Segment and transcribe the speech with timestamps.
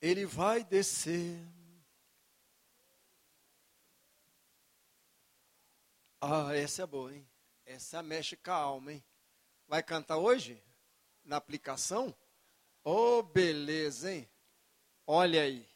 [0.00, 1.38] Ele vai descer.
[6.20, 7.28] Ah, essa é boa, hein?
[7.64, 9.04] Essa mexe com a alma, hein?
[9.66, 10.62] Vai cantar hoje?
[11.22, 12.16] Na aplicação?
[12.82, 14.28] Oh, beleza, hein?
[15.06, 15.68] Olha aí.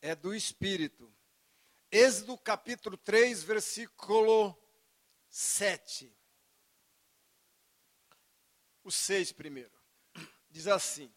[0.00, 1.12] É do Espírito.
[1.90, 4.56] Êxodo capítulo 3, versículo
[5.28, 6.12] 7.
[8.82, 9.72] O 6 primeiro.
[10.50, 11.12] Diz assim: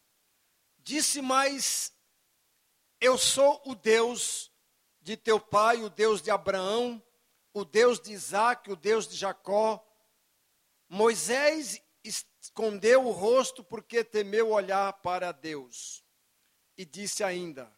[0.77, 1.96] Disse mais:
[2.99, 4.51] Eu sou o Deus
[5.01, 7.01] de teu pai, o Deus de Abraão,
[7.53, 9.83] o Deus de Isaac, o Deus de Jacó.
[10.89, 16.03] Moisés escondeu o rosto porque temeu olhar para Deus.
[16.75, 17.71] E disse ainda: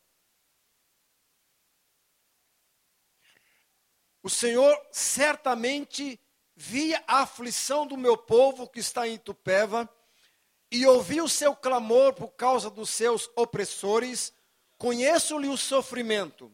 [4.22, 6.20] O Senhor certamente
[6.56, 9.90] via a aflição do meu povo que está em Tupéva
[10.72, 14.34] e ouviu o seu clamor por causa dos seus opressores.
[14.80, 16.50] Conheço-lhe o sofrimento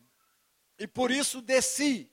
[0.79, 2.11] e por isso desci,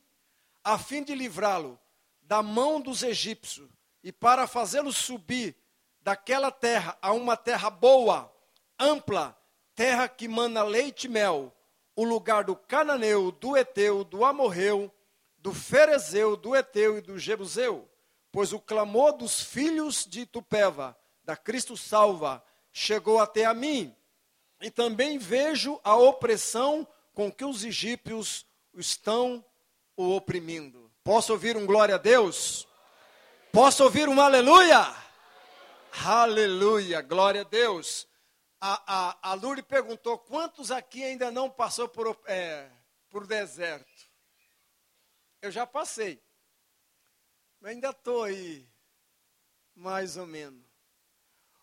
[0.63, 1.81] a fim de livrá-lo
[2.21, 3.71] da mão dos egípcios
[4.05, 5.57] e para fazê-lo subir
[6.03, 8.31] daquela terra a uma terra boa,
[8.79, 9.35] ampla,
[9.75, 11.51] terra que mana leite e mel,
[11.97, 14.93] o lugar do cananeu, do eteu, do amorreu,
[15.39, 17.89] do ferezeu, do eteu e do jebuseu,
[18.31, 23.97] pois o clamor dos filhos de Tupeva, da Cristo salva, chegou até a mim.
[24.63, 29.45] E também vejo a opressão com que os egípcios estão
[29.97, 30.89] o oprimindo.
[31.03, 32.69] Posso ouvir um glória a Deus?
[33.51, 34.95] Posso ouvir um aleluia?
[36.05, 38.07] Aleluia, glória a Deus.
[38.61, 42.71] A, a, a Luri perguntou: quantos aqui ainda não passou por, é,
[43.11, 43.91] por deserto?
[45.43, 46.23] Eu já passei.
[47.61, 48.65] Mas ainda estou aí,
[49.75, 50.65] mais ou menos.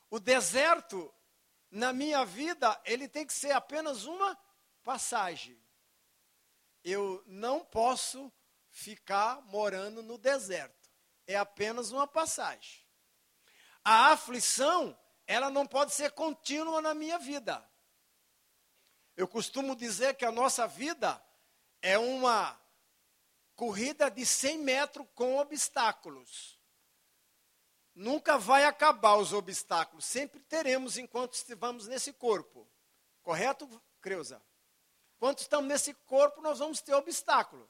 [0.10, 1.14] O deserto,
[1.72, 4.38] na minha vida, ele tem que ser apenas uma
[4.84, 5.60] passagem.
[6.84, 8.32] Eu não posso
[8.72, 10.90] ficar morando no deserto.
[11.28, 12.86] É apenas uma passagem.
[13.84, 17.64] A aflição, ela não pode ser contínua na minha vida.
[19.16, 21.22] Eu costumo dizer que a nossa vida
[21.82, 22.60] é uma
[23.56, 26.59] corrida de 100 metros com obstáculos.
[28.00, 32.68] Nunca vai acabar os obstáculos, sempre teremos enquanto estivermos nesse corpo.
[33.22, 33.68] Correto,
[34.00, 34.42] Creuza?
[35.18, 37.70] Enquanto estamos nesse corpo, nós vamos ter obstáculo.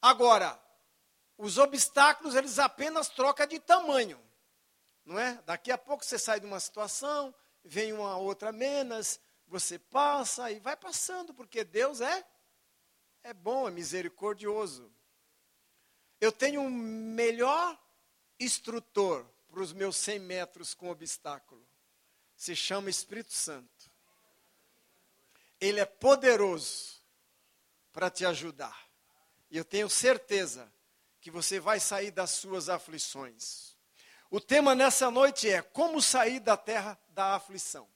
[0.00, 0.60] Agora,
[1.36, 4.20] os obstáculos, eles apenas trocam de tamanho
[5.06, 5.40] não é?
[5.46, 7.32] Daqui a pouco você sai de uma situação,
[7.64, 12.26] vem uma outra menos, você passa e vai passando, porque Deus é
[13.22, 14.92] é bom, é misericordioso.
[16.20, 17.78] Eu tenho um melhor
[18.38, 21.66] instrutor para os meus 100 metros com obstáculo.
[22.36, 23.90] Se chama Espírito Santo.
[25.60, 27.00] Ele é poderoso
[27.92, 28.86] para te ajudar.
[29.50, 30.70] E eu tenho certeza
[31.20, 33.74] que você vai sair das suas aflições.
[34.30, 37.88] O tema nessa noite é como sair da terra da aflição.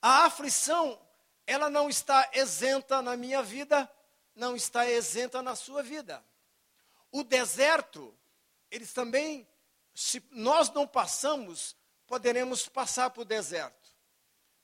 [0.00, 1.00] A aflição,
[1.46, 3.90] ela não está isenta na minha vida,
[4.34, 6.24] não está isenta na sua vida.
[7.10, 8.16] O deserto,
[8.76, 9.48] eles também,
[9.94, 11.76] se nós não passamos,
[12.06, 13.90] poderemos passar para o deserto.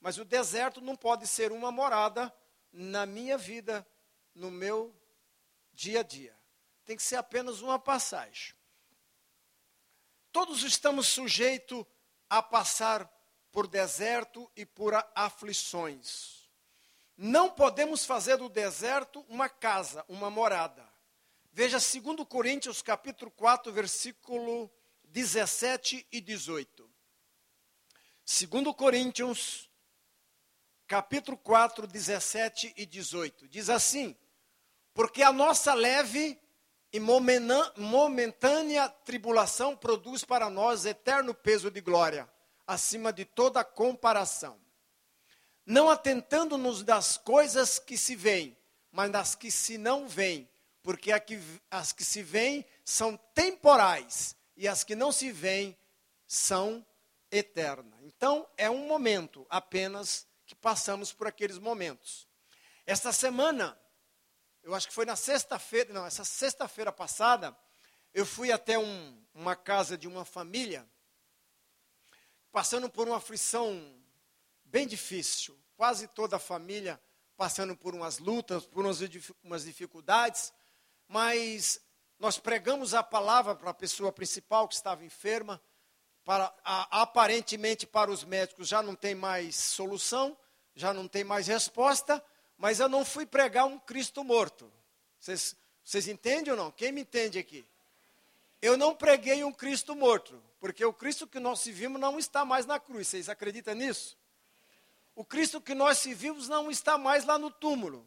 [0.01, 2.33] Mas o deserto não pode ser uma morada
[2.73, 3.87] na minha vida,
[4.35, 4.95] no meu
[5.73, 6.37] dia a dia.
[6.85, 8.55] Tem que ser apenas uma passagem.
[10.31, 11.85] Todos estamos sujeitos
[12.29, 13.11] a passar
[13.51, 16.49] por deserto e por aflições.
[17.17, 20.92] Não podemos fazer do deserto uma casa, uma morada.
[21.55, 24.71] Veja 2 Coríntios capítulo 4, versículo
[25.05, 26.91] 17 e 18.
[28.25, 29.69] 2 Coríntios
[30.87, 33.49] capítulo 4, 17 e 18.
[33.49, 34.17] Diz assim:
[34.95, 36.41] Porque a nossa leve
[36.91, 42.27] e momentânea tribulação produz para nós eterno peso de glória,
[42.67, 44.59] acima de toda comparação.
[45.67, 48.57] Não atentando-nos das coisas que se veem,
[48.91, 50.49] mas das que se não veem,
[50.83, 51.11] porque
[51.71, 55.77] as que se veem são temporais e as que não se veem
[56.27, 56.85] são
[57.31, 58.01] eternas.
[58.03, 62.29] Então, é um momento apenas que passamos por aqueles momentos.
[62.85, 63.79] Esta semana,
[64.63, 67.57] eu acho que foi na sexta-feira, não, essa sexta-feira passada,
[68.13, 70.87] eu fui até um, uma casa de uma família,
[72.51, 74.03] passando por uma aflição
[74.65, 77.01] bem difícil, quase toda a família
[77.37, 79.01] passando por umas lutas, por umas,
[79.43, 80.53] umas dificuldades,
[81.13, 81.79] mas
[82.19, 85.61] nós pregamos a palavra para a pessoa principal que estava enferma,
[86.25, 90.35] para, a, aparentemente para os médicos já não tem mais solução,
[90.75, 92.25] já não tem mais resposta,
[92.57, 94.73] mas eu não fui pregar um Cristo morto.
[95.21, 95.55] Vocês,
[95.85, 96.71] vocês entendem ou não?
[96.71, 97.63] Quem me entende aqui?
[98.63, 102.65] Eu não preguei um Cristo morto, porque o Cristo que nós vivimos não está mais
[102.65, 103.09] na cruz.
[103.09, 104.17] Vocês acreditam nisso?
[105.15, 108.07] O Cristo que nós vivimos não está mais lá no túmulo.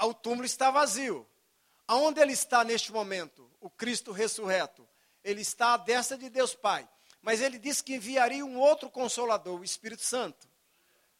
[0.00, 1.24] O túmulo está vazio.
[1.86, 3.50] Aonde ele está neste momento?
[3.60, 4.88] O Cristo ressurreto.
[5.22, 6.88] Ele está à destra de Deus Pai.
[7.20, 10.48] Mas ele disse que enviaria um outro consolador, o Espírito Santo.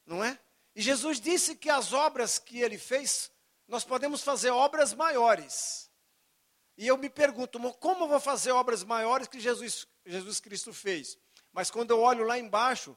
[0.04, 0.38] Não é?
[0.74, 3.30] E Jesus disse que as obras que ele fez,
[3.68, 5.90] nós podemos fazer obras maiores.
[6.76, 11.18] E eu me pergunto, como eu vou fazer obras maiores que Jesus, Jesus Cristo fez?
[11.52, 12.96] Mas quando eu olho lá embaixo,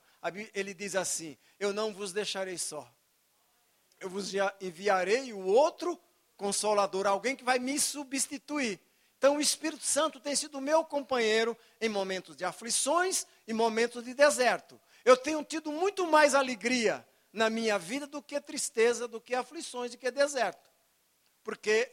[0.54, 2.90] ele diz assim: Eu não vos deixarei só.
[4.00, 4.32] Eu vos
[4.62, 6.00] enviarei o outro
[6.38, 8.80] consolador, alguém que vai me substituir.
[9.18, 14.14] Então o Espírito Santo tem sido meu companheiro em momentos de aflições e momentos de
[14.14, 14.80] deserto.
[15.04, 19.92] Eu tenho tido muito mais alegria na minha vida do que tristeza, do que aflições,
[19.92, 20.70] do que deserto.
[21.44, 21.92] Porque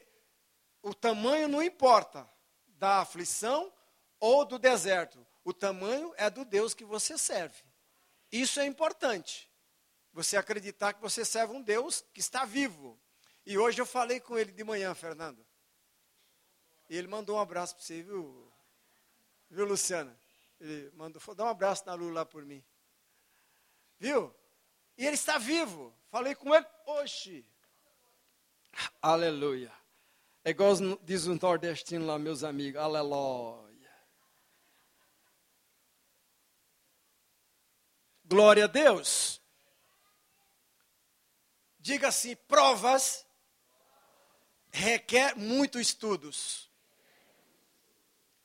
[0.83, 2.29] o tamanho não importa
[2.67, 3.73] da aflição
[4.19, 5.25] ou do deserto.
[5.45, 7.63] O tamanho é do Deus que você serve.
[8.31, 9.51] Isso é importante.
[10.13, 12.99] Você acreditar que você serve um Deus que está vivo.
[13.45, 15.45] E hoje eu falei com ele de manhã, Fernando.
[16.89, 18.53] E ele mandou um abraço para você, viu?
[19.51, 20.19] Viu, Luciana?
[20.61, 22.65] Ele mandou, dá um abraço na Lu lá por mim.
[23.99, 24.35] Viu?
[24.97, 25.95] E ele está vivo.
[26.11, 27.47] Falei com ele, oxe.
[29.01, 29.73] Aleluia.
[30.45, 32.81] É igual diz o nordestino lá, meus amigos.
[32.81, 33.73] Aleluia.
[38.25, 39.41] Glória a Deus.
[41.79, 43.27] Diga assim: provas
[44.73, 46.69] requer muito estudos.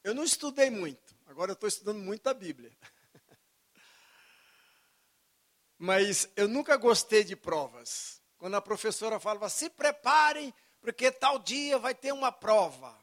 [0.04, 2.72] Eu não estudei muito, agora eu estou estudando muito a Bíblia.
[5.80, 8.22] Mas eu nunca gostei de provas.
[8.38, 12.98] Quando a professora falava, se preparem porque tal dia vai ter uma prova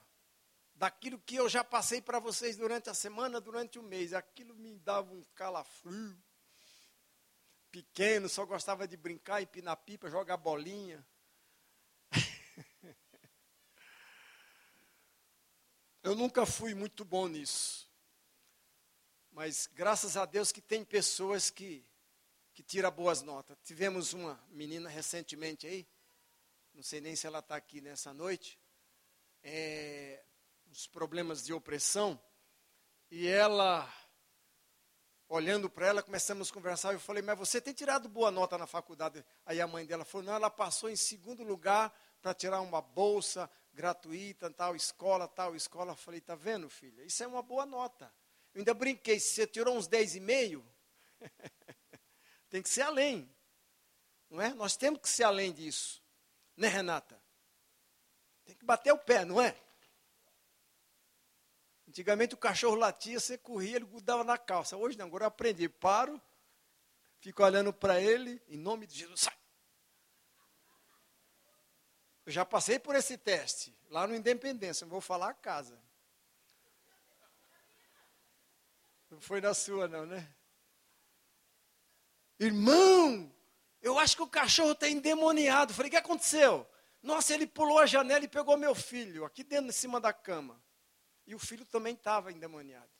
[0.74, 4.12] daquilo que eu já passei para vocês durante a semana, durante o mês.
[4.12, 6.16] Aquilo me dava um calafrio.
[7.70, 11.04] Pequeno, só gostava de brincar, empinar pipa, jogar bolinha.
[16.04, 17.90] Eu nunca fui muito bom nisso.
[19.32, 21.82] Mas graças a Deus que tem pessoas que,
[22.52, 23.56] que tiram boas notas.
[23.64, 25.88] Tivemos uma menina recentemente aí,
[26.74, 28.60] não sei nem se ela está aqui nessa noite,
[29.42, 30.22] é,
[30.70, 32.20] os problemas de opressão,
[33.10, 33.90] e ela,
[35.26, 38.66] olhando para ela, começamos a conversar, eu falei, mas você tem tirado boa nota na
[38.66, 39.24] faculdade?
[39.46, 41.90] Aí a mãe dela falou, não, ela passou em segundo lugar
[42.20, 45.92] para tirar uma bolsa gratuita, tal escola, tal escola.
[45.92, 47.02] Eu falei, tá vendo, filha?
[47.02, 48.12] Isso é uma boa nota.
[48.54, 50.62] Eu ainda brinquei, se você tirou uns 10,5,
[52.48, 53.28] tem que ser além.
[54.30, 54.54] Não é?
[54.54, 56.02] Nós temos que ser além disso.
[56.56, 57.20] Né, Renata?
[58.44, 59.56] Tem que bater o pé, não é?
[61.88, 64.76] Antigamente o cachorro latia, você corria, ele grudava na calça.
[64.76, 65.68] Hoje não, agora eu aprendi.
[65.68, 66.20] Paro,
[67.20, 69.43] fico olhando para ele, em nome de Jesus, sai.
[72.26, 75.78] Eu já passei por esse teste, lá no Independência, não vou falar a casa.
[79.10, 80.26] Não foi na sua, não, né?
[82.38, 83.32] Irmão,
[83.80, 85.74] eu acho que o cachorro está endemoniado.
[85.74, 86.66] Falei, o que aconteceu?
[87.02, 90.60] Nossa, ele pulou a janela e pegou meu filho, aqui dentro, em cima da cama.
[91.26, 92.90] E o filho também estava endemoniado.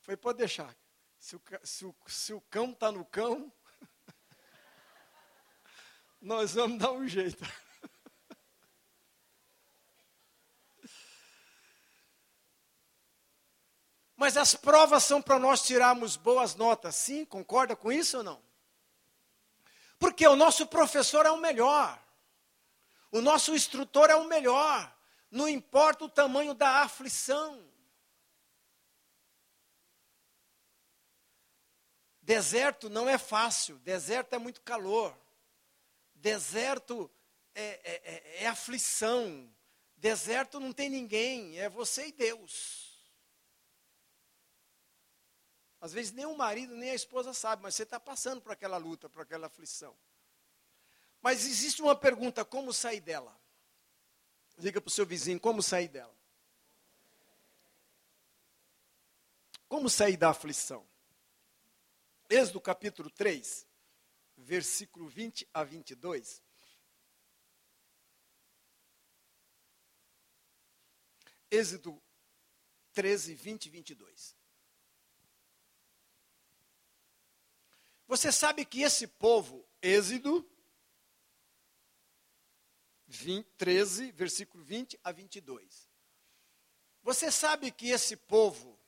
[0.00, 0.76] Foi, pode deixar.
[1.18, 3.52] Se o, se o, se o cão está no cão,
[6.20, 7.44] nós vamos dar um jeito.
[14.22, 17.24] Mas as provas são para nós tirarmos boas notas, sim?
[17.24, 18.40] Concorda com isso ou não?
[19.98, 22.00] Porque o nosso professor é o melhor.
[23.10, 24.96] O nosso instrutor é o melhor.
[25.28, 27.68] Não importa o tamanho da aflição.
[32.20, 35.18] Deserto não é fácil, deserto é muito calor.
[36.14, 37.10] Deserto
[37.56, 39.52] é, é, é, é aflição.
[39.96, 42.91] Deserto não tem ninguém, é você e Deus.
[45.82, 48.76] Às vezes nem o marido nem a esposa sabe, mas você está passando por aquela
[48.76, 49.98] luta, por aquela aflição.
[51.20, 53.36] Mas existe uma pergunta: como sair dela?
[54.56, 56.16] Diga para o seu vizinho: como sair dela?
[59.68, 60.86] Como sair da aflição?
[62.30, 63.66] Êxodo capítulo 3,
[64.36, 66.40] versículo 20 a 22.
[71.50, 72.00] Êxodo
[72.92, 74.41] 13, 20 e 22.
[78.12, 80.46] Você sabe que esse povo, Êxodo
[83.06, 85.88] 20, 13, versículo 20 a 22.
[87.02, 88.78] Você sabe que esse povo,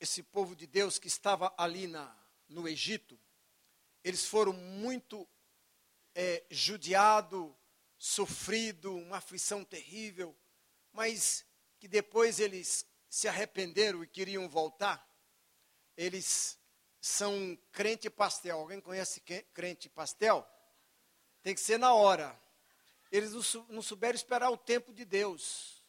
[0.00, 2.18] esse povo de Deus que estava ali na,
[2.48, 3.20] no Egito,
[4.02, 5.28] eles foram muito
[6.14, 7.54] é, judiado,
[7.98, 10.34] sofrido, uma aflição terrível,
[10.92, 11.44] mas
[11.78, 15.06] que depois eles se arrependeram e queriam voltar.
[15.94, 16.58] Eles
[17.06, 18.58] são crente pastel.
[18.58, 19.20] Alguém conhece
[19.54, 20.46] crente pastel?
[21.42, 22.36] Tem que ser na hora.
[23.12, 23.32] Eles
[23.68, 25.84] não souberam esperar o tempo de Deus.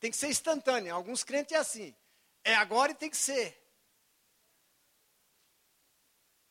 [0.00, 0.94] Tem que ser instantâneo.
[0.94, 1.94] Alguns crentes é assim.
[2.42, 3.62] É agora e tem que ser.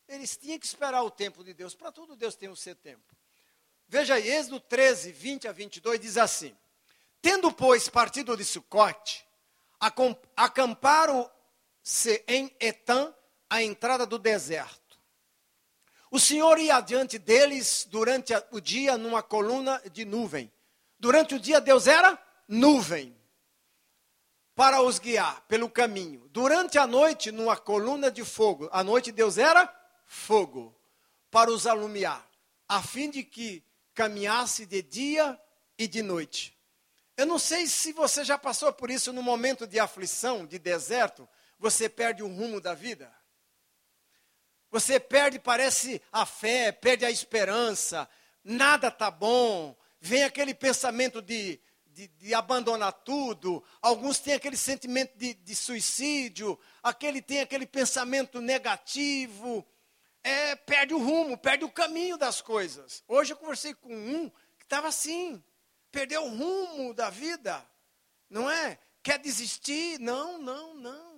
[0.06, 1.74] Eles tinham que esperar o tempo de Deus.
[1.74, 3.16] Para tudo Deus tem o seu tempo.
[3.88, 6.56] Veja aí, Êxodo 13, 20 a 22 diz assim:
[7.20, 9.26] Tendo, pois, partido de Sucote,
[11.84, 13.14] acamparam-se em Etã,
[13.48, 14.98] a entrada do deserto.
[16.10, 20.50] O Senhor ia adiante deles durante o dia numa coluna de nuvem.
[20.98, 23.14] Durante o dia, Deus era nuvem
[24.54, 26.28] para os guiar pelo caminho.
[26.30, 28.68] Durante a noite, numa coluna de fogo.
[28.72, 29.72] À noite, Deus era
[30.06, 30.74] fogo
[31.30, 32.24] para os alumiar,
[32.68, 33.62] a fim de que
[33.92, 35.38] caminhasse de dia
[35.76, 36.56] e de noite.
[37.16, 41.28] Eu não sei se você já passou por isso no momento de aflição, de deserto,
[41.58, 43.12] você perde o rumo da vida.
[44.70, 48.08] Você perde, parece, a fé, perde a esperança,
[48.42, 55.16] nada está bom, vem aquele pensamento de, de, de, abandonar tudo, alguns têm aquele sentimento
[55.16, 59.64] de, de suicídio, aquele tem aquele pensamento negativo,
[60.24, 63.04] é, perde o rumo, perde o caminho das coisas.
[63.06, 65.40] Hoje eu conversei com um que estava assim,
[65.92, 67.64] perdeu o rumo da vida,
[68.28, 68.76] não é?
[69.04, 70.00] Quer desistir?
[70.00, 71.13] Não, não, não.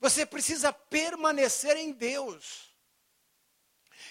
[0.00, 2.74] Você precisa permanecer em Deus.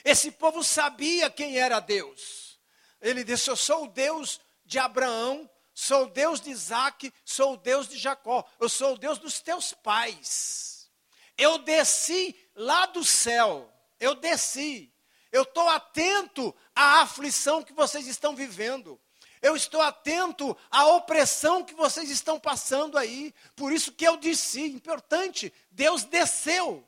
[0.03, 2.59] Esse povo sabia quem era Deus.
[3.01, 7.57] Ele disse: Eu sou o Deus de Abraão, sou o Deus de Isaac, sou o
[7.57, 10.89] Deus de Jacó, eu sou o Deus dos teus pais.
[11.37, 14.93] Eu desci lá do céu, eu desci.
[15.31, 18.99] Eu estou atento à aflição que vocês estão vivendo.
[19.47, 23.33] Eu estou atento à opressão que vocês estão passando aí.
[23.55, 26.85] Por isso que eu disse, importante, Deus desceu.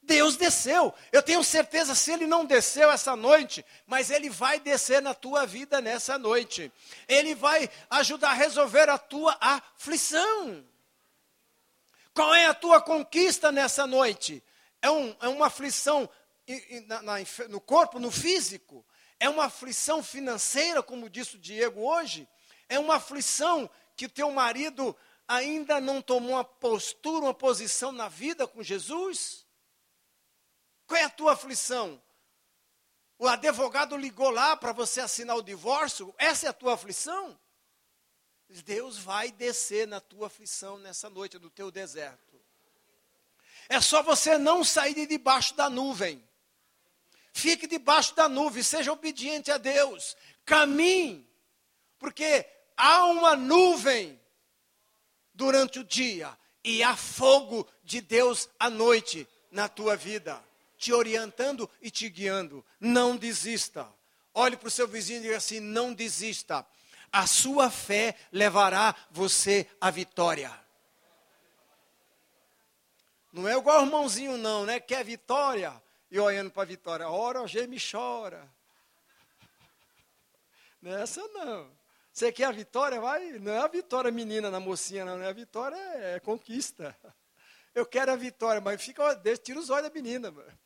[0.00, 0.94] Deus desceu.
[1.12, 5.44] Eu tenho certeza, se Ele não desceu essa noite, mas Ele vai descer na tua
[5.44, 6.72] vida nessa noite.
[7.06, 10.64] Ele vai ajudar a resolver a tua aflição.
[12.14, 14.42] Qual é a tua conquista nessa noite?
[14.80, 16.08] É, um, é uma aflição
[16.86, 17.14] na, na,
[17.48, 18.84] no corpo, no físico?
[19.18, 22.28] É uma aflição financeira, como disse o Diego hoje?
[22.68, 24.96] É uma aflição que teu marido
[25.28, 29.46] ainda não tomou uma postura, uma posição na vida com Jesus?
[30.86, 32.02] Qual é a tua aflição?
[33.18, 36.14] O advogado ligou lá para você assinar o divórcio?
[36.16, 37.38] Essa é a tua aflição?
[38.64, 42.40] Deus vai descer na tua aflição nessa noite, no teu deserto.
[43.68, 46.28] É só você não sair de debaixo da nuvem.
[47.32, 50.16] Fique debaixo da nuvem, seja obediente a Deus.
[50.44, 51.28] Caminhe,
[51.98, 52.46] porque
[52.76, 54.20] há uma nuvem
[55.32, 60.42] durante o dia e há fogo de Deus à noite na tua vida,
[60.76, 62.64] te orientando e te guiando.
[62.78, 63.88] Não desista.
[64.34, 66.66] Olhe para o seu vizinho e diga assim: não desista.
[67.12, 70.52] A sua fé levará você à vitória.
[73.32, 74.80] Não é igual o irmãozinho, não, né?
[74.80, 75.72] Quer vitória?
[76.10, 78.52] E olhando para a vitória, ora, geme e chora.
[80.82, 81.70] Nessa não.
[82.12, 83.00] Você quer a vitória?
[83.00, 83.38] Vai.
[83.38, 85.18] Não é a vitória menina na mocinha, não.
[85.18, 86.96] não é a vitória é, conquista.
[87.74, 90.30] Eu quero a vitória, mas fica, deixa, tira os olhos da menina.
[90.30, 90.58] Mano.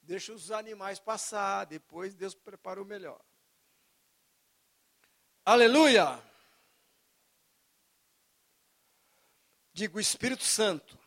[0.00, 3.22] Deixa os animais passar, depois Deus prepara o melhor.
[5.44, 6.22] Aleluia!
[9.72, 10.98] Digo, Espírito Santo,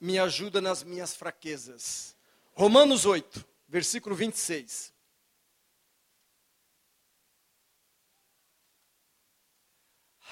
[0.00, 2.16] me ajuda nas minhas fraquezas.
[2.52, 4.92] Romanos 8, versículo 26.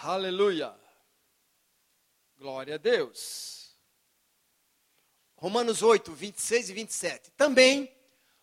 [0.03, 0.75] Aleluia!
[2.39, 3.77] Glória a Deus.
[5.37, 7.31] Romanos 8, 26 e 27.
[7.33, 7.95] Também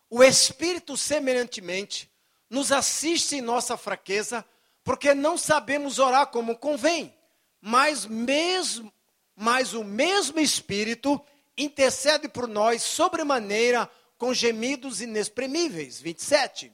[0.08, 2.08] o Espírito, semelhantemente,
[2.48, 4.44] nos assiste em nossa fraqueza,
[4.84, 7.12] porque não sabemos orar como convém,
[7.60, 8.93] mas mesmo
[9.36, 11.20] mas o mesmo Espírito
[11.56, 16.00] intercede por nós sobremaneira com gemidos inexprimíveis.
[16.00, 16.72] 27.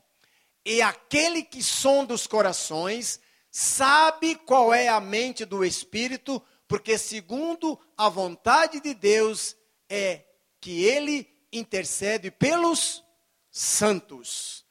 [0.64, 7.78] E aquele que sonda os corações sabe qual é a mente do Espírito, porque segundo
[7.96, 9.56] a vontade de Deus
[9.88, 10.24] é
[10.60, 13.02] que ele intercede pelos
[13.50, 14.64] santos.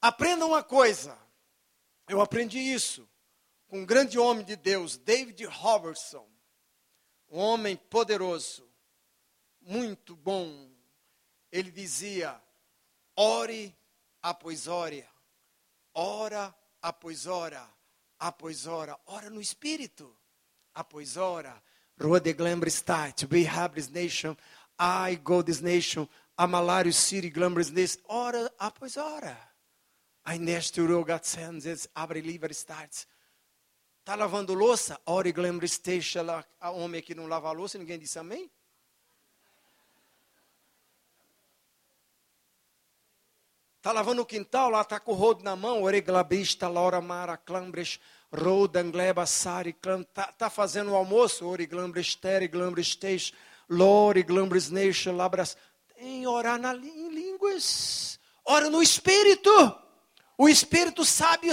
[0.00, 1.18] Aprenda uma coisa,
[2.08, 3.08] eu aprendi isso
[3.68, 6.26] com um grande homem de Deus, David Robertson,
[7.32, 8.62] um homem poderoso,
[9.62, 10.70] muito bom.
[11.50, 12.38] Ele dizia:
[13.16, 13.74] ore
[14.22, 15.06] após ora,
[15.94, 17.66] ora após ora,
[18.18, 20.14] após ora, ora no espírito,
[20.74, 21.60] após ora.
[21.98, 24.36] Rode Glambrestadt, we have this nation,
[24.78, 29.36] I go this nation, Amalario City, Glambrestadt, ora após ora.
[30.24, 33.06] Aí neste Urogatsenses, abre livre starts.
[34.02, 35.00] Está lavando louça?
[35.06, 36.16] Ore Glambrestadt,
[36.60, 38.50] a homem que não lava a louça, ninguém disse amém?
[43.76, 48.00] Está lavando o quintal, lá está com o rodo na mão, oreglabista, laura mara, clambres,
[48.32, 53.32] rodangleba, sari, está tá fazendo o almoço, origlambresteri, glambresteis,
[53.70, 55.56] lore, glambresneixa, labras.
[55.94, 58.18] Tem orar na, em línguas.
[58.44, 59.50] Ora no Espírito.
[60.36, 61.50] O Espírito sabe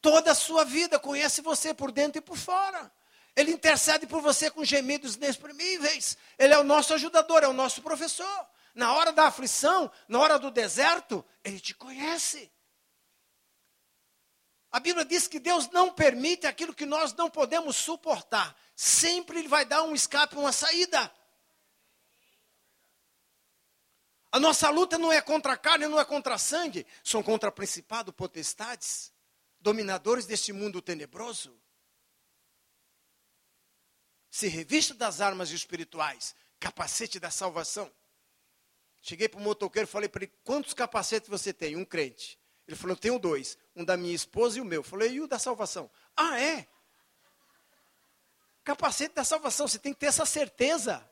[0.00, 2.90] toda a sua vida, conhece você por dentro e por fora.
[3.36, 6.16] Ele intercede por você com gemidos inexprimíveis.
[6.38, 10.38] Ele é o nosso ajudador, é o nosso professor na hora da aflição, na hora
[10.38, 12.50] do deserto, Ele te conhece.
[14.70, 18.56] A Bíblia diz que Deus não permite aquilo que nós não podemos suportar.
[18.76, 21.12] Sempre Ele vai dar um escape, uma saída.
[24.32, 27.50] A nossa luta não é contra a carne, não é contra a sangue, são contra
[27.50, 29.12] principados, potestades,
[29.60, 31.54] dominadores deste mundo tenebroso.
[34.30, 37.90] Se revista das armas espirituais, capacete da salvação.
[39.02, 41.76] Cheguei para o motoqueiro e falei para ele: quantos capacetes você tem?
[41.76, 42.38] Um crente.
[42.66, 43.58] Ele falou: tenho dois.
[43.74, 44.80] Um da minha esposa e o meu.
[44.80, 45.90] Eu falei: e o da salvação?
[46.16, 46.68] Ah, é?
[48.62, 51.04] Capacete da salvação, você tem que ter essa certeza.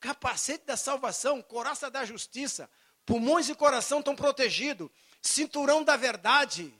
[0.00, 2.68] Capacete da salvação, coraça da justiça,
[3.06, 4.90] pulmões e coração estão protegidos,
[5.22, 6.74] cinturão da verdade,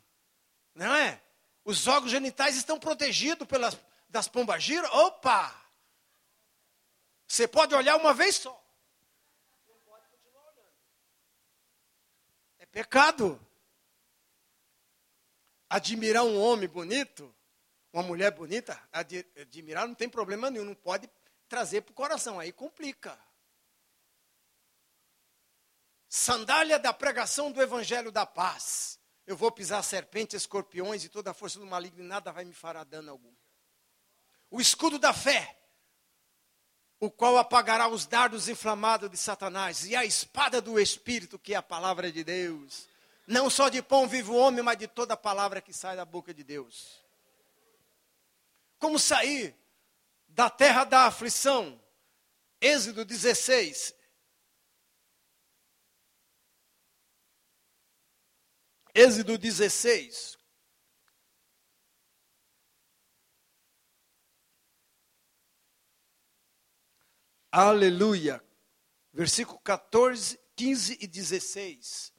[0.75, 1.21] não é?
[1.65, 4.91] Os órgãos genitais estão protegidos pelas das pombagiras.
[4.93, 5.55] Opa!
[7.27, 8.65] Você pode olhar uma vez só.
[12.75, 13.41] Pecado.
[15.71, 17.35] Admirar um homem bonito,
[17.93, 21.09] uma mulher bonita, admirar não tem problema nenhum, não pode
[21.49, 23.19] trazer para o coração, aí complica.
[26.09, 29.01] Sandália da pregação do evangelho da paz.
[29.27, 32.53] Eu vou pisar serpentes, escorpiões e toda a força do maligno, e nada vai me
[32.53, 33.33] fará dano algum.
[34.51, 35.57] O escudo da fé
[37.05, 41.57] o qual apagará os dardos inflamados de Satanás, e a espada do Espírito, que é
[41.57, 42.89] a palavra de Deus.
[43.27, 46.05] Não só de pão vive o homem, mas de toda a palavra que sai da
[46.05, 47.03] boca de Deus.
[48.79, 49.55] Como sair
[50.29, 51.81] da terra da aflição?
[52.61, 53.95] Êxodo 16.
[58.95, 60.39] Êxodo 16,
[67.57, 68.43] Aleluia.
[69.13, 72.13] Versículo 14, 15 e 16.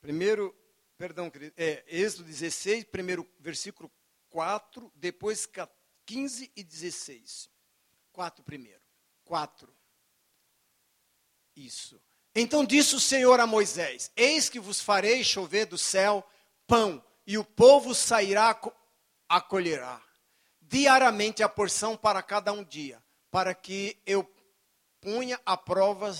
[0.00, 0.58] Primeiro,
[0.96, 3.92] perdão, é, Êxodo 16, primeiro versículo
[4.30, 5.46] 4, depois
[6.06, 7.50] 15 e 16.
[8.20, 8.82] 4 primeiro.
[9.24, 9.74] 4.
[11.56, 11.98] Isso.
[12.34, 16.22] Então disse o Senhor a Moisés: Eis que vos farei chover do céu
[16.66, 18.60] pão, e o povo sairá
[19.26, 20.02] a colherá
[20.60, 24.30] diariamente a porção para cada um dia, para que eu
[25.00, 26.12] ponha a prova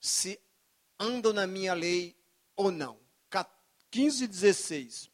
[0.00, 0.40] se
[0.98, 2.18] andam na minha lei
[2.56, 2.98] ou não.
[3.90, 5.10] 15 e 16.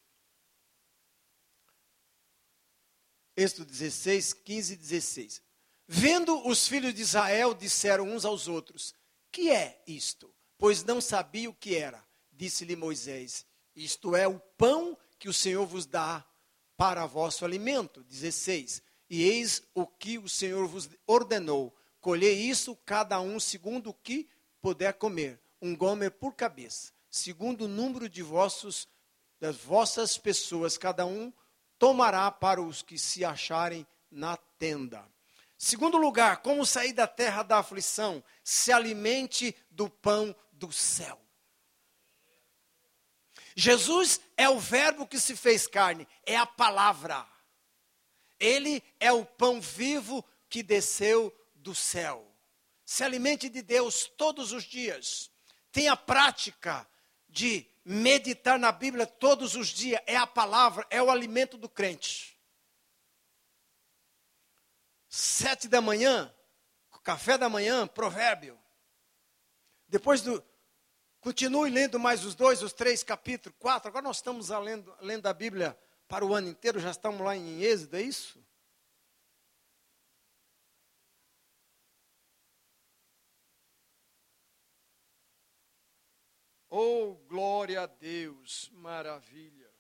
[3.37, 5.52] Êxodo 16, 15 e 16.
[5.95, 8.95] Vendo os filhos de Israel, disseram uns aos outros:
[9.31, 10.35] que é isto?
[10.57, 12.03] Pois não sabia o que era.
[12.33, 13.45] Disse-lhe Moisés:
[13.77, 16.25] Isto é o pão que o Senhor vos dá
[16.79, 18.03] para vosso alimento.
[18.05, 18.83] 16.
[19.11, 24.27] E eis o que o Senhor vos ordenou: colhei isso cada um segundo o que
[24.63, 28.89] puder comer, um gomer por cabeça, segundo o número de vossos
[29.39, 31.31] das vossas pessoas, cada um
[31.79, 35.07] tomará para os que se acharem na tenda.
[35.65, 38.21] Segundo lugar, como sair da terra da aflição?
[38.43, 41.25] Se alimente do pão do céu.
[43.55, 47.25] Jesus é o Verbo que se fez carne, é a palavra.
[48.41, 52.27] Ele é o pão vivo que desceu do céu.
[52.85, 55.31] Se alimente de Deus todos os dias.
[55.71, 56.85] Tenha prática
[57.29, 60.03] de meditar na Bíblia todos os dias.
[60.09, 62.32] É a palavra, é o alimento do crente.
[65.15, 66.35] Sete da manhã,
[67.05, 68.59] café da manhã, provérbio.
[69.87, 70.43] Depois do.
[71.21, 73.91] Continue lendo mais os dois, os três capítulos, quatro.
[73.91, 77.61] Agora nós estamos lendo, lendo a Bíblia para o ano inteiro, já estamos lá em
[77.61, 78.43] Êxodo, é isso?
[86.71, 89.71] Oh, glória a Deus, maravilha.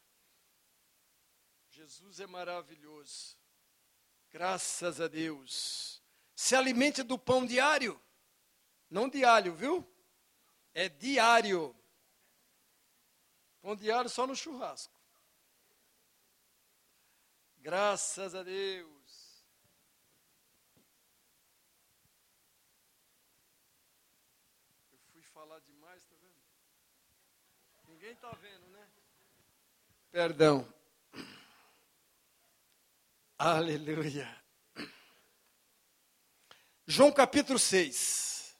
[1.70, 3.41] Jesus é maravilhoso.
[4.32, 6.02] Graças a Deus.
[6.34, 8.00] Se alimente do pão diário.
[8.88, 9.86] Não diário, viu?
[10.72, 11.76] É diário.
[13.60, 14.92] Pão diário só no churrasco.
[17.58, 19.44] Graças a Deus.
[24.90, 26.32] Eu fui falar demais, tá vendo?
[27.86, 28.90] Ninguém está vendo, né?
[30.10, 30.81] Perdão.
[33.44, 34.40] Aleluia.
[36.86, 38.56] João capítulo 6.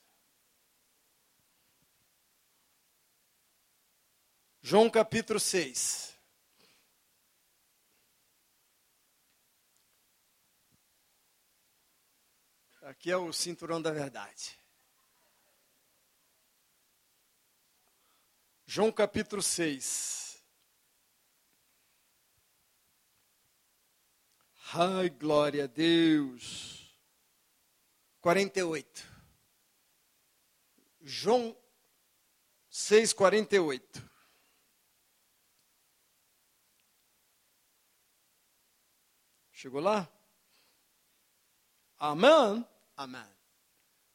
[4.61, 6.19] João capítulo 6.
[12.81, 14.59] Aqui é o cinturão da verdade.
[18.65, 20.32] João capítulo 6.
[24.75, 26.97] Ai, glória a Deus.
[28.21, 29.07] 48.
[30.99, 31.55] João
[32.71, 34.09] 6, 48.
[39.51, 40.09] Chegou lá?
[41.99, 42.67] Amém?
[42.97, 43.21] Amém.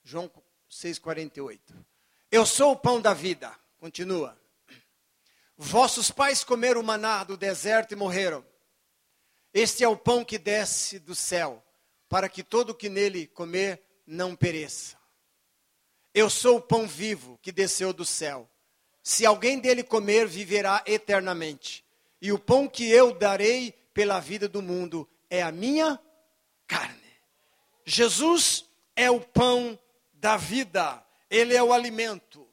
[0.02, 0.28] João
[0.68, 1.86] 6, 48.
[2.32, 3.56] Eu sou o pão da vida.
[3.78, 4.36] Continua.
[5.56, 8.44] Vossos pais comeram o maná do deserto e morreram.
[9.58, 11.60] Este é o pão que desce do céu,
[12.08, 14.96] para que todo que nele comer não pereça.
[16.14, 18.48] Eu sou o pão vivo que desceu do céu.
[19.02, 21.84] Se alguém dele comer, viverá eternamente.
[22.22, 25.98] E o pão que eu darei pela vida do mundo é a minha
[26.64, 27.18] carne.
[27.84, 29.76] Jesus é o pão
[30.12, 32.48] da vida, ele é o alimento.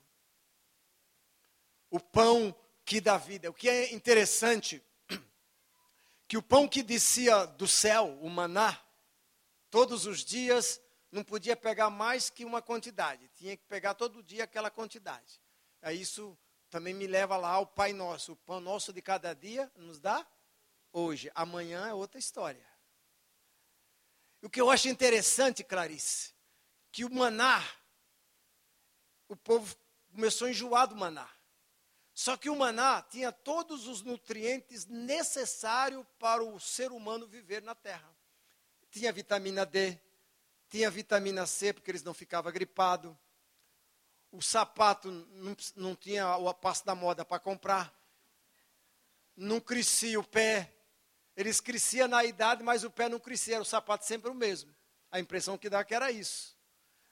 [1.91, 3.51] O pão que dá vida.
[3.51, 4.81] O que é interessante,
[6.27, 8.79] que o pão que descia do céu, o maná,
[9.69, 14.43] todos os dias, não podia pegar mais que uma quantidade, tinha que pegar todo dia
[14.43, 15.41] aquela quantidade.
[15.81, 16.37] Aí isso
[16.69, 18.33] também me leva lá ao Pai Nosso.
[18.33, 20.25] O pão nosso de cada dia nos dá
[20.91, 21.31] hoje.
[21.35, 22.65] Amanhã é outra história.
[24.41, 26.33] O que eu acho interessante, Clarice,
[26.91, 27.63] que o maná,
[29.27, 29.75] o povo
[30.11, 31.29] começou a enjoar do maná.
[32.15, 37.75] Só que o maná tinha todos os nutrientes necessários para o ser humano viver na
[37.75, 38.09] terra.
[38.89, 39.99] Tinha vitamina D,
[40.69, 43.13] tinha vitamina C, porque eles não ficavam gripados.
[44.31, 47.93] O sapato não, não tinha o passo da moda para comprar.
[49.35, 50.73] Não crescia o pé.
[51.35, 54.73] Eles cresciam na idade, mas o pé não crescia, era o sapato sempre o mesmo.
[55.11, 56.57] A impressão que dá que era isso.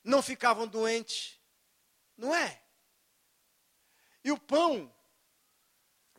[0.02, 1.38] Não ficavam doentes.
[2.16, 2.63] Não é?
[4.24, 4.94] E o pão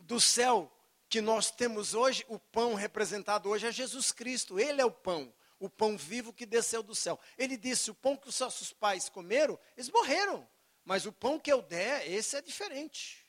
[0.00, 0.70] do céu
[1.08, 4.58] que nós temos hoje, o pão representado hoje é Jesus Cristo.
[4.58, 7.18] Ele é o pão, o pão vivo que desceu do céu.
[7.38, 10.46] Ele disse: o pão que os nossos pais comeram, eles morreram.
[10.84, 13.24] Mas o pão que eu der, esse é diferente.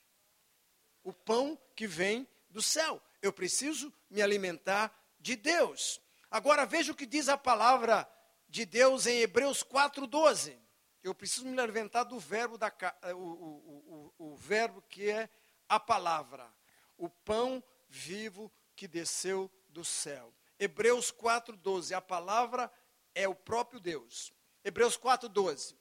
[1.03, 3.01] O pão que vem do céu.
[3.21, 6.01] Eu preciso me alimentar de Deus.
[6.29, 8.09] Agora veja o que diz a palavra
[8.49, 10.57] de Deus em Hebreus 4,12.
[11.05, 12.71] Eu preciso me alimentar do verbo, da,
[13.13, 15.29] o, o, o, o verbo que é
[15.69, 16.51] a palavra
[16.97, 20.33] o pão vivo que desceu do céu.
[20.59, 22.71] Hebreus 4:12, a palavra
[23.13, 24.33] é o próprio Deus.
[24.63, 25.75] Hebreus 4:12.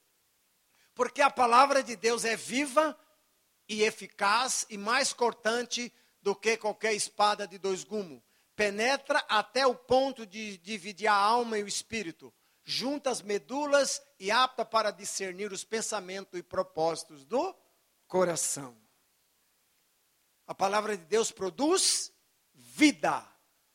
[0.95, 2.99] Porque a palavra de Deus é viva
[3.69, 8.23] e eficaz e mais cortante do que qualquer espada de dois gumes.
[8.55, 12.33] Penetra até o ponto de dividir a alma e o espírito,
[12.65, 17.55] junta as medulas e apta para discernir os pensamentos e propósitos do
[18.09, 18.77] coração.
[20.47, 22.13] A palavra de Deus produz
[22.55, 23.27] vida.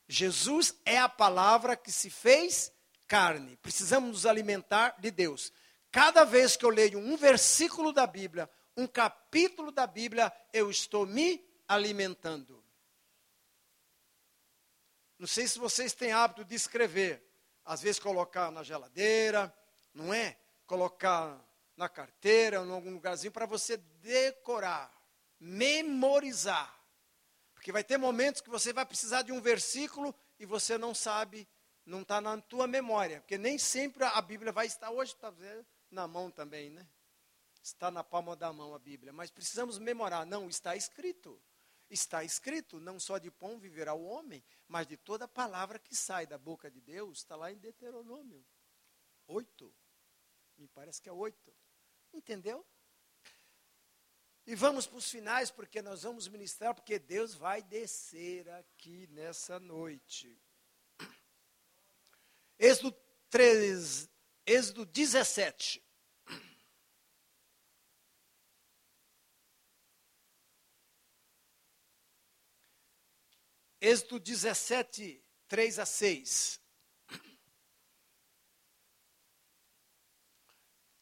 [0.08, 2.72] Jesus é a palavra que se fez
[3.06, 3.56] carne.
[3.56, 5.52] Precisamos nos alimentar de Deus.
[5.90, 11.06] Cada vez que eu leio um versículo da Bíblia, um capítulo da Bíblia, eu estou
[11.06, 12.64] me alimentando.
[15.18, 17.29] Não sei se vocês têm hábito de escrever.
[17.70, 19.54] Às vezes colocar na geladeira,
[19.94, 20.36] não é?
[20.66, 21.40] Colocar
[21.76, 24.92] na carteira, em algum lugarzinho, para você decorar,
[25.38, 26.76] memorizar.
[27.54, 31.48] Porque vai ter momentos que você vai precisar de um versículo e você não sabe,
[31.86, 33.20] não está na tua memória.
[33.20, 35.32] Porque nem sempre a Bíblia vai estar hoje, está
[35.92, 36.84] na mão também, né?
[37.62, 39.12] Está na palma da mão a Bíblia.
[39.12, 40.26] Mas precisamos memorar.
[40.26, 41.40] Não, está escrito.
[41.90, 46.24] Está escrito, não só de pão viverá o homem, mas de toda palavra que sai
[46.24, 48.46] da boca de Deus, está lá em Deuteronômio
[49.26, 49.74] 8.
[50.56, 51.52] Me parece que é 8.
[52.12, 52.64] Entendeu?
[54.46, 59.60] E vamos para os finais, porque nós vamos ministrar, porque Deus vai descer aqui nessa
[59.60, 60.40] noite.
[62.58, 62.92] Êxodo
[63.30, 64.08] 3,
[64.46, 65.82] Êxodo 17.
[73.80, 76.60] Êxodo 17, 3 a 6.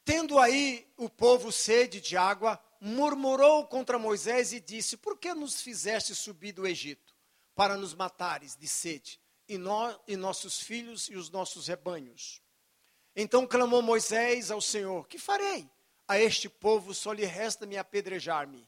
[0.04, 5.60] Tendo aí o povo sede de água, murmurou contra Moisés e disse: Por que nos
[5.60, 7.14] fizeste subir do Egito?
[7.54, 12.40] Para nos matares de sede, e nós e nossos filhos e os nossos rebanhos.
[13.14, 15.68] Então clamou Moisés ao Senhor: Que farei?
[16.06, 18.66] A este povo só lhe resta me apedrejar-me.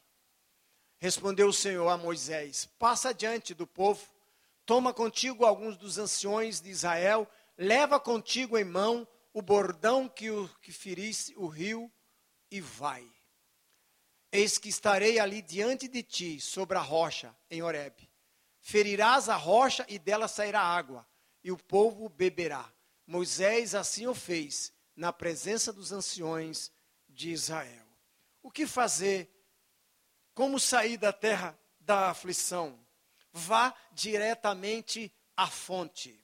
[1.00, 4.06] Respondeu o Senhor a Moisés: Passa diante do povo,
[4.66, 10.48] toma contigo alguns dos anciões de Israel, leva contigo em mão o bordão que, o,
[10.60, 11.90] que ferisse o rio
[12.50, 13.10] e vai.
[14.30, 18.08] Eis que estarei ali diante de ti, sobre a rocha, em Horebe.
[18.60, 21.06] Ferirás a rocha e dela sairá água,
[21.42, 22.70] e o povo beberá.
[23.06, 26.70] Moisés assim o fez na presença dos anciões
[27.08, 27.86] de Israel.
[28.42, 29.39] O que fazer?
[30.40, 32.83] Como sair da terra da aflição?
[33.31, 36.18] Vá diretamente à fonte.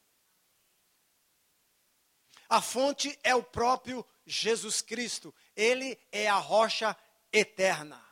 [2.48, 5.35] A fonte é o próprio Jesus Cristo.
[5.55, 6.96] Ele é a rocha
[7.31, 8.02] eterna.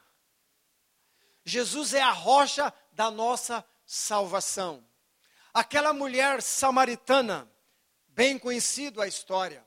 [1.43, 4.87] Jesus é a rocha da nossa salvação.
[5.55, 7.51] Aquela mulher samaritana
[8.09, 9.67] bem conhecido a história.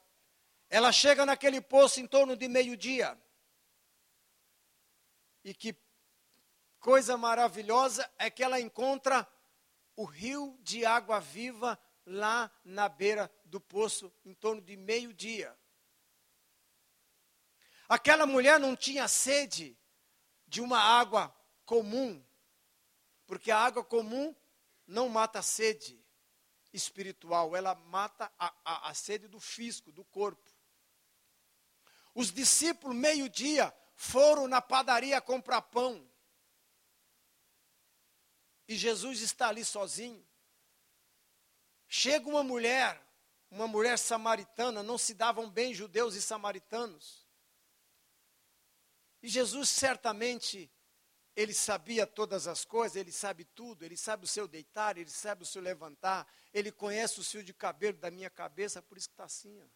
[0.69, 3.19] Ela chega naquele poço em torno de meio-dia.
[5.43, 5.76] E que
[6.79, 9.27] coisa maravilhosa é que ela encontra
[9.95, 15.57] o rio de água viva lá na beira do poço, em torno de meio-dia.
[17.89, 19.77] Aquela mulher não tinha sede
[20.45, 21.35] de uma água
[21.65, 22.23] comum,
[23.25, 24.35] porque a água comum
[24.85, 26.01] não mata a sede
[26.73, 30.51] espiritual, ela mata a, a, a sede do físico, do corpo.
[32.13, 36.09] Os discípulos, meio-dia, foram na padaria comprar pão.
[38.67, 40.25] E Jesus está ali sozinho.
[41.88, 43.01] Chega uma mulher,
[43.49, 47.25] uma mulher samaritana, não se davam bem judeus e samaritanos.
[49.23, 50.69] E Jesus certamente
[51.36, 55.43] ele sabia todas as coisas, ele sabe tudo, ele sabe o seu deitar, ele sabe
[55.43, 59.13] o seu levantar, ele conhece o fio de cabelo da minha cabeça, por isso que
[59.13, 59.62] está assim.
[59.62, 59.67] Ó.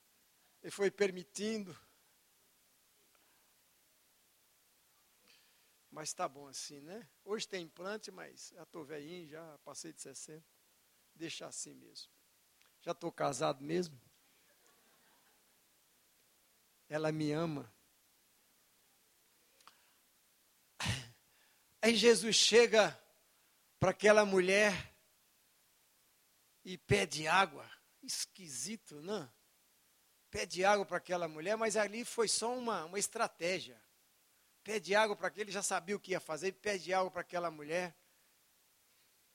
[0.64, 1.78] Ele foi permitindo.
[5.92, 7.06] Mas está bom assim, né?
[7.26, 10.42] Hoje tem implante, mas já estou velhinho, já passei de 60.
[11.14, 12.10] Deixa assim mesmo.
[12.80, 14.00] Já estou casado mesmo.
[16.88, 17.72] Ela me ama.
[21.82, 22.98] Aí Jesus chega
[23.78, 24.96] para aquela mulher
[26.64, 27.70] e pede água.
[28.02, 29.30] Esquisito, não?
[30.30, 33.82] Pede água para aquela mulher, mas ali foi só uma, uma estratégia.
[34.64, 37.96] Pede água para aquele, já sabia o que ia fazer, pede água para aquela mulher.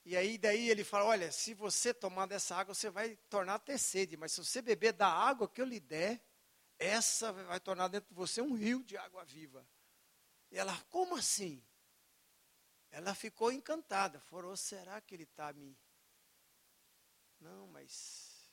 [0.05, 3.79] E aí daí ele fala: "Olha, se você tomar dessa água, você vai tornar ter
[3.79, 6.23] sede, mas se você beber da água que eu lhe der,
[6.79, 9.67] essa vai tornar dentro de você um rio de água viva".
[10.51, 11.62] E ela: "Como assim?"
[12.91, 14.21] Ela ficou encantada.
[14.21, 15.79] Falou: será que ele está me.
[17.39, 18.51] Não, mas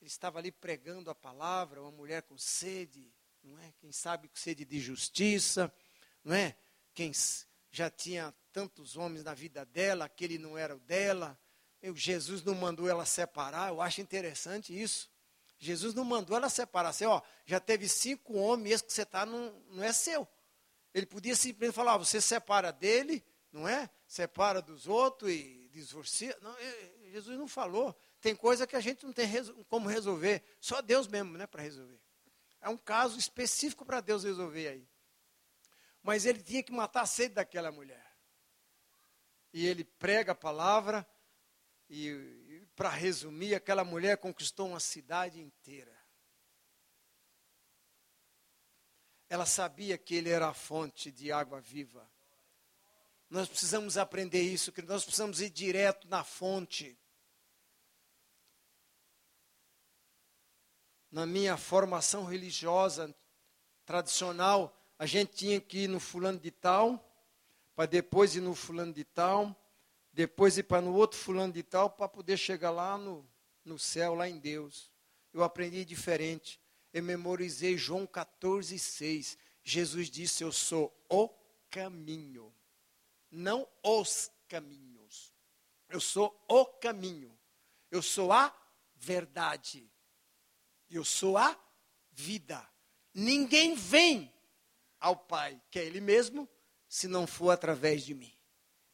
[0.00, 3.10] ele estava ali pregando a palavra, uma mulher com sede,
[3.42, 3.72] não é?
[3.78, 5.72] Quem sabe com sede de justiça,
[6.24, 6.56] não é?
[6.94, 7.12] Quem
[7.70, 11.38] já tinha tantos homens na vida dela, aquele não era o dela.
[11.94, 15.10] Jesus não mandou ela separar, eu acho interessante isso.
[15.58, 16.90] Jesus não mandou ela separar.
[16.90, 20.26] Assim, ó, já teve cinco homens, esse que você está não, não é seu.
[20.92, 23.88] Ele podia simplesmente falar, você separa dele não é?
[24.06, 26.36] Separa dos outros e divorcia.
[26.40, 26.54] Não,
[27.10, 27.96] Jesus não falou.
[28.20, 29.26] Tem coisa que a gente não tem
[29.68, 30.42] como resolver.
[30.60, 32.00] Só Deus mesmo, né, para resolver.
[32.60, 34.88] É um caso específico para Deus resolver aí.
[36.02, 38.10] Mas ele tinha que matar a sede daquela mulher.
[39.52, 41.06] E ele prega a palavra
[41.88, 45.98] e, e para resumir, aquela mulher conquistou uma cidade inteira.
[49.28, 52.08] Ela sabia que ele era a fonte de água viva.
[53.28, 56.98] Nós precisamos aprender isso, que nós precisamos ir direto na fonte.
[61.10, 63.14] Na minha formação religiosa
[63.84, 67.04] tradicional, a gente tinha que ir no fulano de tal,
[67.74, 69.56] para depois ir no fulano de tal,
[70.12, 73.28] depois ir para no outro fulano de tal, para poder chegar lá no,
[73.64, 74.90] no céu, lá em Deus.
[75.32, 76.60] Eu aprendi diferente.
[76.92, 79.36] Eu memorizei João 14, 6.
[79.64, 81.28] Jesus disse: Eu sou o
[81.70, 82.52] caminho
[83.30, 85.32] não os caminhos.
[85.88, 87.36] Eu sou o caminho.
[87.90, 88.54] Eu sou a
[88.94, 89.90] verdade.
[90.90, 91.58] Eu sou a
[92.10, 92.66] vida.
[93.14, 94.32] Ninguém vem
[95.00, 96.48] ao Pai, que é Ele mesmo,
[96.88, 98.32] se não for através de mim.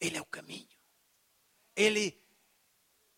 [0.01, 0.69] Ele é o caminho.
[1.75, 2.19] Ele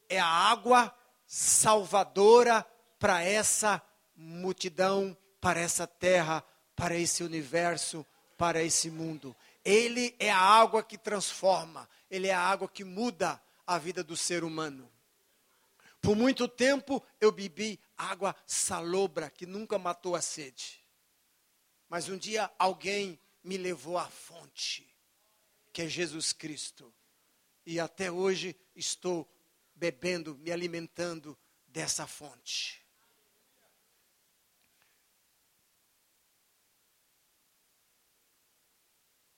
[0.08, 0.96] é a água
[1.26, 2.66] salvadora
[2.98, 3.82] para essa
[4.16, 8.04] multidão, para essa terra, para esse universo,
[8.36, 9.36] para esse mundo.
[9.64, 14.16] Ele é a água que transforma, ele é a água que muda a vida do
[14.16, 14.90] ser humano.
[16.00, 20.77] Por muito tempo eu bebi água salobra que nunca matou a sede.
[21.88, 24.86] Mas um dia alguém me levou à fonte,
[25.72, 26.92] que é Jesus Cristo.
[27.64, 29.28] E até hoje estou
[29.74, 32.84] bebendo, me alimentando dessa fonte.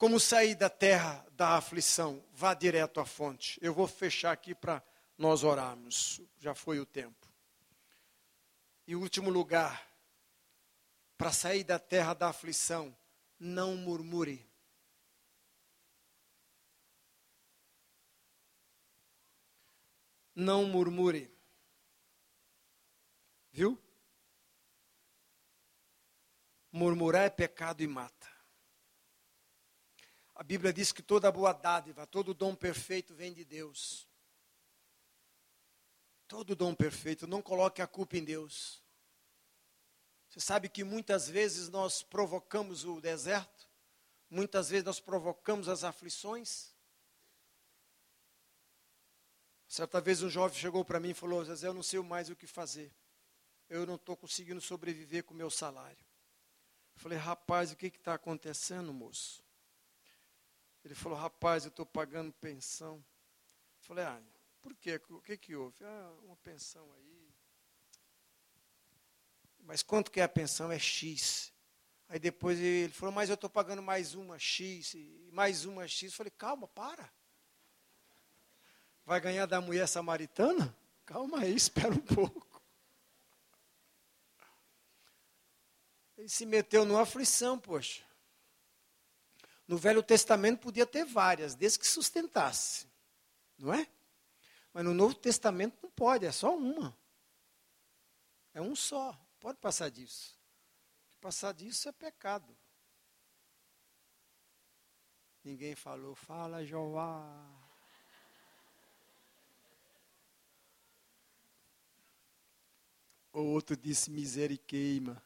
[0.01, 2.25] Como sair da terra da aflição?
[2.33, 3.59] Vá direto à fonte.
[3.61, 4.83] Eu vou fechar aqui para
[5.19, 6.23] nós orarmos.
[6.39, 7.29] Já foi o tempo.
[8.87, 9.90] E último lugar,
[11.21, 12.97] para sair da terra da aflição,
[13.39, 14.51] não murmure.
[20.35, 21.31] Não murmure.
[23.53, 23.79] Viu?
[26.73, 28.27] Murmurar é pecado e mata.
[30.35, 34.09] A Bíblia diz que toda boa dádiva, todo dom perfeito vem de Deus.
[36.27, 38.83] Todo dom perfeito, não coloque a culpa em Deus.
[40.31, 43.69] Você sabe que muitas vezes nós provocamos o deserto,
[44.31, 46.73] muitas vezes nós provocamos as aflições.
[49.69, 52.37] Certa vez um jovem chegou para mim e falou: Zezé, eu não sei mais o
[52.37, 52.91] que fazer.
[53.69, 56.05] Eu não estou conseguindo sobreviver com o meu salário.
[56.95, 59.45] Eu falei: rapaz, o que está acontecendo, moço?
[60.85, 62.97] Ele falou, rapaz, eu estou pagando pensão.
[62.97, 64.23] Eu falei, ah,
[64.63, 65.01] por quê?
[65.11, 65.85] O que, que houve?
[65.85, 67.30] Ah, uma pensão aí.
[69.65, 70.71] Mas quanto que é a pensão?
[70.71, 71.53] É X.
[72.09, 74.97] Aí depois ele falou, mas eu estou pagando mais uma X,
[75.31, 76.11] mais uma X.
[76.11, 77.09] Eu falei, calma, para.
[79.07, 80.77] Vai ganhar da mulher samaritana?
[81.07, 82.61] Calma aí, espera um pouco.
[86.19, 88.03] Ele se meteu numa aflição, poxa.
[89.67, 92.89] No Velho Testamento podia ter várias, desde que sustentasse.
[93.57, 93.87] Não é?
[94.73, 96.97] Mas no Novo Testamento não pode, é só uma.
[98.53, 99.17] É um só.
[99.41, 100.39] Pode passar disso.
[101.19, 102.55] Passar disso é pecado.
[105.43, 107.25] Ninguém falou, fala Jeová.
[113.33, 115.23] O outro disse misericórdia.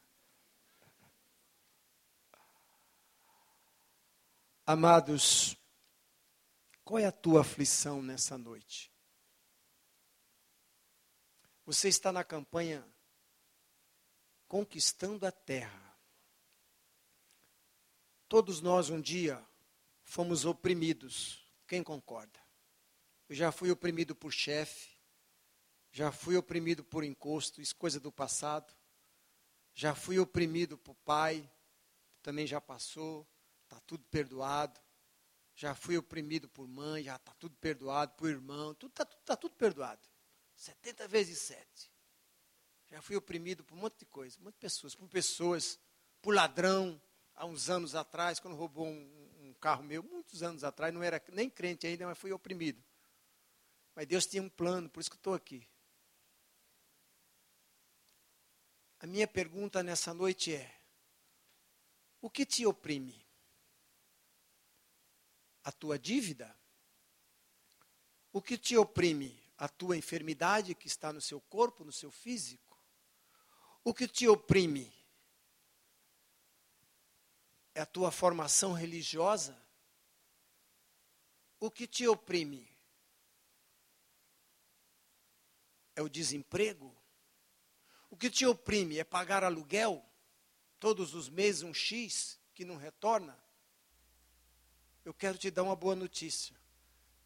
[4.66, 5.56] Amados,
[6.84, 8.90] qual é a tua aflição nessa noite?
[11.66, 12.86] Você está na campanha
[14.54, 15.98] Conquistando a Terra.
[18.28, 19.44] Todos nós um dia
[20.04, 21.44] fomos oprimidos.
[21.66, 22.38] Quem concorda?
[23.28, 24.96] Eu já fui oprimido por chefe,
[25.90, 28.72] já fui oprimido por encosto, isso coisa do passado.
[29.74, 31.50] Já fui oprimido por pai,
[32.22, 33.28] também já passou
[33.64, 34.80] está tudo perdoado.
[35.56, 39.56] Já fui oprimido por mãe, já está tudo perdoado, por irmão, tudo está tá tudo
[39.56, 40.08] perdoado.
[40.54, 41.93] 70 vezes 7.
[42.90, 45.78] Já fui oprimido por um monte de coisa, de pessoas, por pessoas,
[46.22, 47.00] por ladrão,
[47.34, 51.22] há uns anos atrás, quando roubou um, um carro meu, muitos anos atrás, não era
[51.32, 52.82] nem crente ainda, mas fui oprimido.
[53.94, 55.66] Mas Deus tinha um plano, por isso que estou aqui.
[59.00, 60.74] A minha pergunta nessa noite é:
[62.20, 63.24] o que te oprime?
[65.64, 66.54] a tua dívida?
[68.32, 69.42] O que te oprime?
[69.56, 72.63] A tua enfermidade que está no seu corpo, no seu físico?
[73.84, 74.92] O que te oprime?
[77.74, 79.56] É a tua formação religiosa?
[81.60, 82.74] O que te oprime?
[85.96, 86.94] é o desemprego?
[88.10, 90.04] O que te oprime é pagar aluguel?
[90.78, 93.38] Todos os meses um X que não retorna?
[95.04, 96.56] Eu quero te dar uma boa notícia.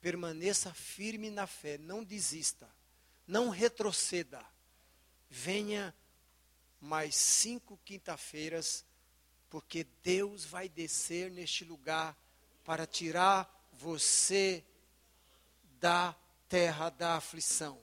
[0.00, 2.70] Permaneça firme na fé, não desista,
[3.26, 4.44] não retroceda.
[5.28, 5.94] Venha
[6.80, 8.84] mais cinco quinta-feiras,
[9.50, 12.16] porque Deus vai descer neste lugar
[12.64, 14.64] para tirar você
[15.80, 16.14] da
[16.48, 17.80] terra da aflição.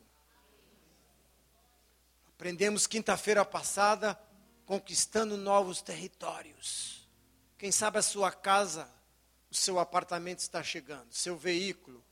[2.29, 4.19] Aprendemos quinta-feira passada
[4.65, 7.07] conquistando novos territórios.
[7.57, 8.91] Quem sabe a sua casa,
[9.49, 12.03] o seu apartamento está chegando, seu veículo.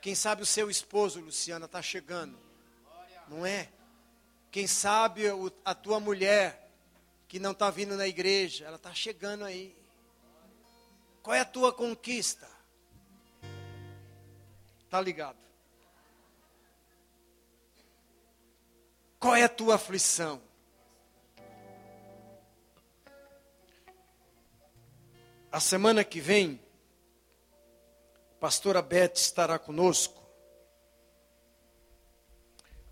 [0.00, 2.38] Quem sabe o seu esposo, Luciana, está chegando.
[3.28, 3.72] Não é?
[4.52, 5.22] Quem sabe
[5.64, 6.70] a tua mulher,
[7.26, 9.74] que não está vindo na igreja, ela está chegando aí.
[11.22, 12.46] Qual é a tua conquista?
[14.84, 15.38] Está ligado?
[19.18, 20.42] Qual é a tua aflição?
[25.50, 26.60] A semana que vem,
[28.36, 30.21] a pastora Beth estará conosco.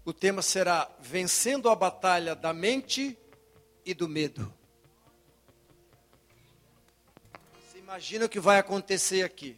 [0.03, 3.19] O tema será Vencendo a Batalha da Mente
[3.85, 4.53] e do Medo.
[7.69, 9.57] Você imagina o que vai acontecer aqui?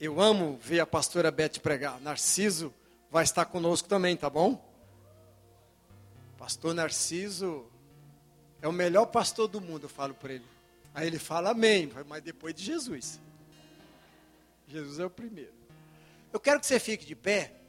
[0.00, 2.00] Eu amo ver a pastora Beth pregar.
[2.00, 2.72] Narciso
[3.10, 4.60] vai estar conosco também, tá bom?
[6.38, 7.70] Pastor Narciso
[8.62, 10.46] é o melhor pastor do mundo, eu falo para ele.
[10.94, 13.20] Aí ele fala amém, mas depois de Jesus.
[14.66, 15.52] Jesus é o primeiro.
[16.32, 17.61] Eu quero que você fique de pé.